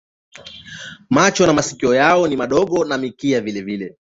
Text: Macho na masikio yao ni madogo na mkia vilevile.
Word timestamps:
Macho 1.09 1.47
na 1.47 1.53
masikio 1.53 1.95
yao 1.95 2.27
ni 2.27 2.35
madogo 2.35 2.85
na 2.85 2.97
mkia 2.97 3.41
vilevile. 3.41 3.97